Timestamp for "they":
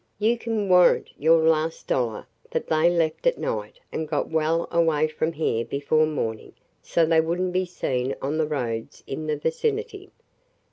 2.65-2.89, 7.05-7.21